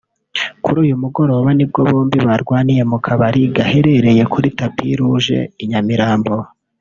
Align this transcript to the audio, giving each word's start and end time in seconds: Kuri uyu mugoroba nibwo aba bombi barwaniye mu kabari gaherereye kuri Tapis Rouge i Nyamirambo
Kuri 0.63 0.77
uyu 0.85 0.95
mugoroba 1.03 1.49
nibwo 1.53 1.77
aba 1.81 1.91
bombi 1.95 2.17
barwaniye 2.27 2.83
mu 2.91 2.97
kabari 3.05 3.41
gaherereye 3.55 4.23
kuri 4.33 4.47
Tapis 4.57 4.93
Rouge 4.99 5.39
i 5.63 5.65
Nyamirambo 5.69 6.35